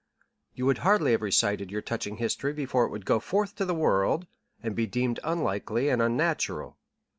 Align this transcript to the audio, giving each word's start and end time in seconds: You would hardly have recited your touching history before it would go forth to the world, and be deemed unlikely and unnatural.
You 0.55 0.65
would 0.65 0.79
hardly 0.79 1.11
have 1.11 1.21
recited 1.21 1.69
your 1.69 1.83
touching 1.83 2.17
history 2.17 2.53
before 2.53 2.85
it 2.85 2.89
would 2.89 3.05
go 3.05 3.19
forth 3.19 3.55
to 3.57 3.65
the 3.65 3.75
world, 3.75 4.25
and 4.63 4.75
be 4.75 4.87
deemed 4.87 5.19
unlikely 5.23 5.89
and 5.89 6.01
unnatural. 6.01 6.79